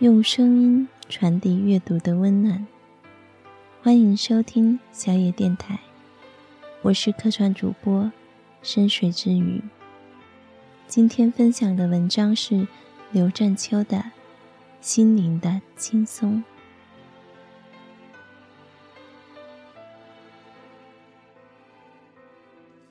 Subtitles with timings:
[0.00, 2.66] 用声音传递阅读的温暖。
[3.82, 5.80] 欢迎收听小野电台，
[6.82, 8.12] 我是客串主播
[8.60, 9.62] 深水之鱼。
[10.86, 12.68] 今天分享的文章是
[13.10, 13.96] 刘占秋的
[14.82, 16.44] 《心灵的轻松》。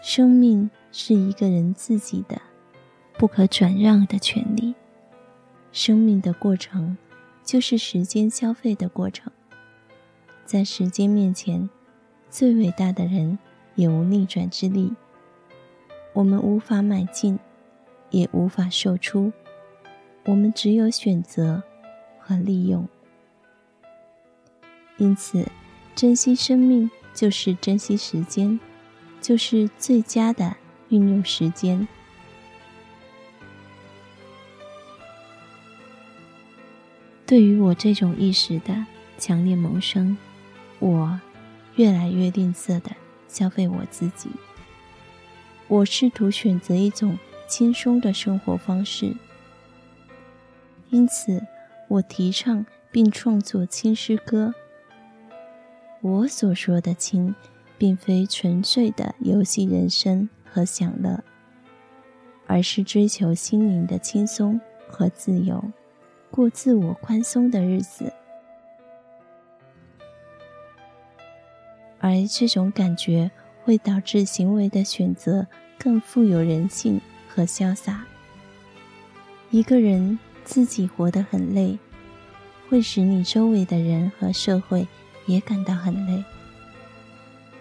[0.00, 2.40] 生命是一个人自己的
[3.18, 4.74] 不可转让的权利。
[5.76, 6.96] 生命的过程，
[7.44, 9.30] 就是时间消费的过程。
[10.46, 11.68] 在时间面前，
[12.30, 13.38] 最伟大的人
[13.74, 14.94] 也无逆转之力。
[16.14, 17.38] 我们无法买进，
[18.08, 19.30] 也无法售出，
[20.24, 21.62] 我们只有选择
[22.18, 22.88] 和利用。
[24.96, 25.46] 因此，
[25.94, 28.58] 珍惜生命就是珍惜时间，
[29.20, 30.56] 就是最佳的
[30.88, 31.86] 运用时间。
[37.26, 38.86] 对于我这种意识的
[39.18, 40.16] 强烈萌生，
[40.78, 41.20] 我
[41.74, 42.92] 越来越吝啬的
[43.26, 44.30] 消费我自己。
[45.66, 49.12] 我试图选择一种轻松的生活方式，
[50.90, 51.44] 因此
[51.88, 54.54] 我提倡并创作轻诗歌。
[56.02, 57.34] 我所说的轻，
[57.76, 61.24] 并非纯粹的游戏人生和享乐，
[62.46, 65.72] 而是追求心灵的轻松和自由。
[66.30, 68.12] 过自我宽松的日子，
[71.98, 73.30] 而这种感觉
[73.64, 75.46] 会导致行为的选择
[75.78, 78.04] 更富有人性和潇洒。
[79.50, 81.78] 一个人自己活得很累，
[82.68, 84.86] 会使你周围的人和社会
[85.24, 86.22] 也感到很累。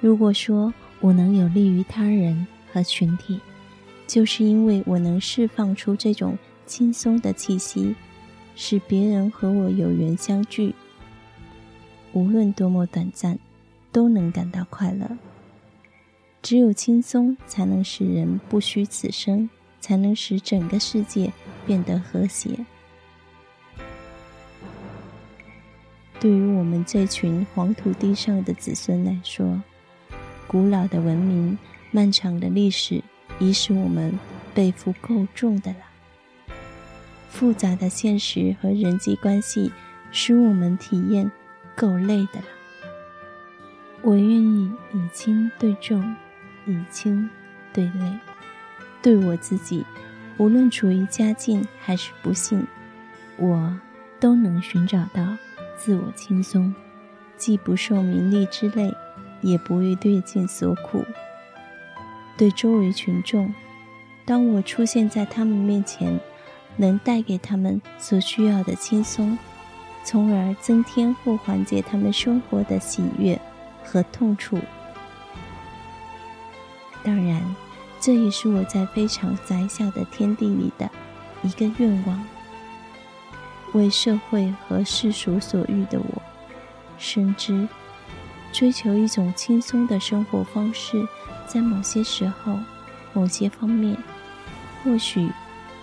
[0.00, 3.40] 如果说我能有利于他人和群体，
[4.06, 7.94] 就是因为我能释放出这种轻松的气息。
[8.54, 10.74] 使别人和我有缘相聚，
[12.12, 13.38] 无论多么短暂，
[13.90, 15.16] 都能感到快乐。
[16.42, 19.48] 只有轻松，才能使人不虚此生，
[19.80, 21.32] 才能使整个世界
[21.66, 22.66] 变得和谐。
[26.18, 29.62] 对于我们这群黄土地上的子孙来说，
[30.46, 31.56] 古老的文明、
[31.90, 33.02] 漫长的历史，
[33.38, 34.18] 已使我们
[34.52, 35.91] 背负够重的了。
[37.32, 39.72] 复杂的现实和人际关系，
[40.10, 41.32] 使我们体验
[41.74, 42.46] 够累的了。
[44.02, 46.14] 我愿意以轻对重，
[46.66, 47.28] 以轻
[47.72, 48.18] 对累。
[49.00, 49.82] 对我自己，
[50.36, 52.66] 无论处于佳境还是不幸，
[53.38, 53.74] 我
[54.20, 55.26] 都能寻找到
[55.74, 56.72] 自我轻松，
[57.38, 58.94] 既不受名利之累，
[59.40, 61.02] 也不为对境所苦。
[62.36, 63.52] 对周围群众，
[64.26, 66.20] 当我出现在他们面前。
[66.76, 69.38] 能带给他们所需要的轻松，
[70.04, 73.40] 从而增添或缓解他们生活的喜悦
[73.84, 74.58] 和痛楚。
[77.04, 77.42] 当然，
[78.00, 80.88] 这也是我在非常窄小的天地里的
[81.42, 82.24] 一个愿望。
[83.74, 86.22] 为社会和世俗所欲的我，
[86.98, 87.68] 深知
[88.52, 91.06] 追求一种轻松的生活方式，
[91.46, 92.58] 在某些时候、
[93.12, 93.96] 某些方面，
[94.82, 95.30] 或许。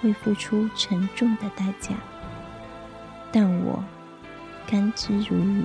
[0.00, 1.94] 会付出沉重的代价，
[3.32, 3.82] 但我
[4.66, 5.64] 甘之如饴。